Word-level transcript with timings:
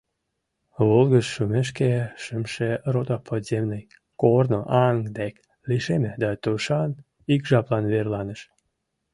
Волгыж 0.87 1.25
шумешке 1.33 1.91
шымше 2.23 2.69
рота 2.93 3.17
подземный 3.27 3.83
корно 4.21 4.59
аҥ 4.85 4.97
дек 5.17 5.35
лишеме 5.69 6.11
да 6.21 6.29
тушан 6.43 6.91
ик 7.33 7.41
жаплан 7.49 7.85
верланыш. 7.93 8.41